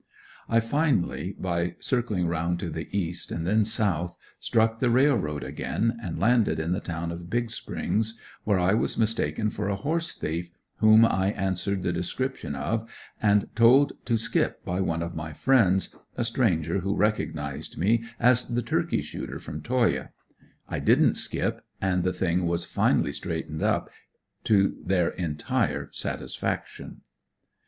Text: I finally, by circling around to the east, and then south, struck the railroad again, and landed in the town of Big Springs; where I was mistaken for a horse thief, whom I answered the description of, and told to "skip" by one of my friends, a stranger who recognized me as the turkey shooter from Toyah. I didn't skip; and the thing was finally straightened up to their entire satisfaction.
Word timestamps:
I 0.49 0.61
finally, 0.61 1.35
by 1.37 1.75
circling 1.79 2.25
around 2.25 2.59
to 2.61 2.71
the 2.71 2.89
east, 2.91 3.31
and 3.31 3.45
then 3.45 3.63
south, 3.63 4.17
struck 4.39 4.79
the 4.79 4.89
railroad 4.89 5.43
again, 5.43 5.95
and 6.01 6.17
landed 6.19 6.59
in 6.59 6.71
the 6.71 6.79
town 6.79 7.11
of 7.11 7.29
Big 7.29 7.51
Springs; 7.51 8.17
where 8.43 8.57
I 8.57 8.73
was 8.73 8.97
mistaken 8.97 9.51
for 9.51 9.69
a 9.69 9.75
horse 9.75 10.15
thief, 10.15 10.49
whom 10.77 11.05
I 11.05 11.33
answered 11.33 11.83
the 11.83 11.93
description 11.93 12.55
of, 12.55 12.89
and 13.21 13.45
told 13.55 13.93
to 14.05 14.17
"skip" 14.17 14.65
by 14.65 14.81
one 14.81 15.03
of 15.03 15.13
my 15.13 15.33
friends, 15.33 15.95
a 16.17 16.23
stranger 16.23 16.79
who 16.79 16.95
recognized 16.95 17.77
me 17.77 18.03
as 18.19 18.45
the 18.45 18.63
turkey 18.63 19.03
shooter 19.03 19.37
from 19.37 19.61
Toyah. 19.61 20.09
I 20.67 20.79
didn't 20.79 21.19
skip; 21.19 21.63
and 21.79 22.03
the 22.03 22.11
thing 22.11 22.47
was 22.47 22.65
finally 22.65 23.11
straightened 23.11 23.61
up 23.61 23.87
to 24.45 24.77
their 24.83 25.09
entire 25.09 25.89
satisfaction. 25.91 27.01